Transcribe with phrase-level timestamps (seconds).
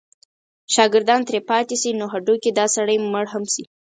[0.73, 3.63] شاګردان ترې پاتې شي نو هډو که دا سړی مړ هم شي.